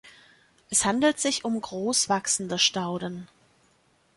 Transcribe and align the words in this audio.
Es 0.71 0.83
handelt 0.83 1.19
sich 1.19 1.45
um 1.45 1.61
groß 1.61 2.09
wachsende 2.09 2.57
Stauden. 2.57 3.27